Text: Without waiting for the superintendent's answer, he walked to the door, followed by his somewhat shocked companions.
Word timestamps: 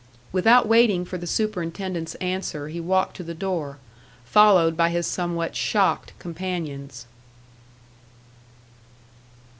Without 0.31 0.67
waiting 0.67 1.05
for 1.05 1.19
the 1.19 1.27
superintendent's 1.27 2.15
answer, 2.15 2.69
he 2.69 2.79
walked 2.79 3.15
to 3.17 3.23
the 3.23 3.35
door, 3.35 3.77
followed 4.25 4.75
by 4.75 4.89
his 4.89 5.05
somewhat 5.05 5.55
shocked 5.55 6.13
companions. 6.17 7.05